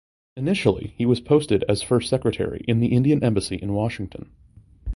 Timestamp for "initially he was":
0.35-1.21